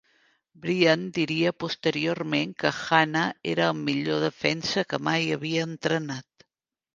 Bryant 0.61 1.03
diria 1.17 1.51
posteriorment 1.63 2.55
que 2.63 2.71
Hannah 2.79 3.27
era 3.53 3.67
el 3.75 3.83
millor 3.91 4.25
defensa 4.25 4.87
que 4.95 5.01
mai 5.11 5.31
havia 5.37 5.69
entrenat. 5.69 6.49